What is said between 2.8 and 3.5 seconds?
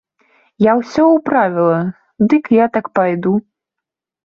так пайду.